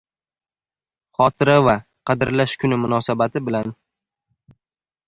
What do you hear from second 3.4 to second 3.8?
bilan